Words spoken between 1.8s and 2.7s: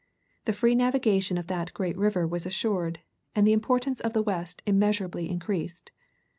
river was